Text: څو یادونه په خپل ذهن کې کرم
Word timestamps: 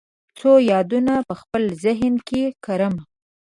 څو 0.37 0.51
یادونه 0.71 1.13
په 1.27 1.33
خپل 1.41 1.63
ذهن 1.83 2.13
کې 2.27 2.41
کرم 2.65 2.95